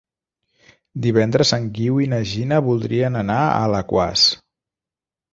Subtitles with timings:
[1.05, 4.23] Divendres en Guiu i na Gina voldrien anar a Alaquàs.